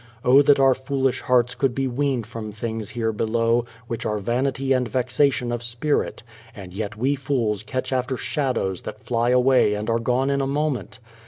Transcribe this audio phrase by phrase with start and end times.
[0.25, 4.73] O that our foolish hearts could be weaned from things here below, which are vanity
[4.73, 6.23] and vexation of spirit;
[6.55, 10.47] and yet we fools catch after shadows that fly away and are gone in a
[10.47, 10.97] moment!